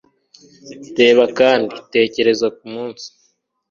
[0.99, 3.07] Reba kandi: tekereza kumunsi